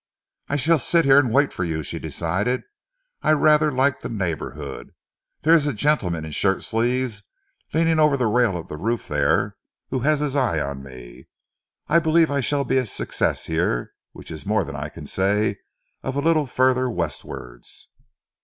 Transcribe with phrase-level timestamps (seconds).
[0.49, 2.63] "I shall sit here and wait for you," she decided.
[3.21, 4.95] "I rather like the neighbourhood.
[5.43, 7.21] There is a gentleman in shirt sleeves,
[7.71, 9.57] leaning over the rail of the roof there,
[9.91, 11.27] who has his eye on me.
[11.87, 15.59] I believe I shall be a success here which is more than I can say
[16.01, 17.89] of a little further westwards."